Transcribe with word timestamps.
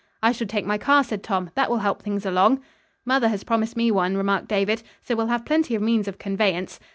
"I 0.23 0.31
shall 0.31 0.47
take 0.47 0.65
my 0.65 0.79
car," 0.79 1.03
said 1.03 1.21
Tom. 1.21 1.51
"That 1.53 1.69
will 1.69 1.77
help 1.85 2.01
things 2.01 2.25
along." 2.25 2.61
"Mother 3.05 3.27
has 3.27 3.43
promised 3.43 3.77
me 3.77 3.91
one," 3.91 4.17
remarked 4.17 4.47
David, 4.47 4.81
"so 5.03 5.15
we'll 5.15 5.27
have 5.27 5.45
plenty 5.45 5.75
of 5.75 5.83
means 5.83 6.07
of 6.07 6.17
conveyance. 6.17 6.79